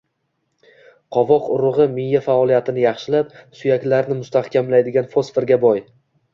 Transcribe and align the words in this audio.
Qovoq 1.17 1.49
urug‘i 1.57 1.87
miya 1.99 2.23
faoliyatini 2.29 2.83
yaxshilab, 2.87 3.37
suyaklarni 3.61 4.21
mustahkamlaydigan 4.25 5.15
fosforga 5.17 5.63
boy 5.71 5.89